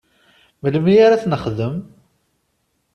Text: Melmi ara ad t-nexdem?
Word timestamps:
Melmi 0.61 0.93
ara 1.05 1.13
ad 1.15 1.21
t-nexdem? 1.23 1.75